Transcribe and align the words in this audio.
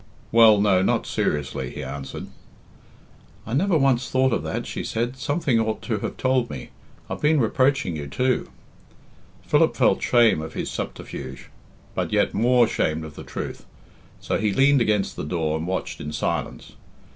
"Well, 0.31 0.59
no 0.59 0.81
not 0.81 1.05
seriously," 1.05 1.69
he 1.69 1.83
answered. 1.83 2.25
"I 3.45 3.53
never 3.53 3.77
once 3.77 4.09
thought 4.09 4.33
of 4.33 4.41
that," 4.41 4.65
she 4.65 4.83
said. 4.83 5.15
"Something 5.15 5.59
ought 5.59 5.83
to 5.83 5.99
have 5.99 6.17
told 6.17 6.49
me. 6.49 6.71
I've 7.07 7.21
been 7.21 7.39
reproaching 7.39 7.95
you, 7.95 8.07
too." 8.07 8.49
Philip 9.43 9.75
felt 9.77 10.01
shame 10.01 10.41
of 10.41 10.53
his 10.53 10.71
subterfuge, 10.71 11.51
but 11.93 12.11
yet 12.11 12.33
more 12.33 12.65
ashamed 12.65 13.05
of 13.05 13.13
the 13.13 13.23
truth; 13.23 13.67
so 14.19 14.39
he 14.39 14.51
leaned 14.51 14.81
against 14.81 15.15
the 15.17 15.23
door 15.23 15.55
and 15.55 15.67
watched 15.67 16.01
in 16.01 16.11
silence. 16.11 16.71